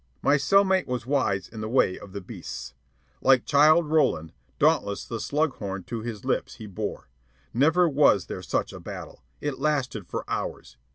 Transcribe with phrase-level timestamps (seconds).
[0.23, 2.73] My cell mate was wise in the ways of the beasts.
[3.21, 7.07] Like Childe Roland, dauntless the slug horn to his lips he bore.
[7.53, 9.21] Never was there such a battle.
[9.41, 10.77] It lasted for hours.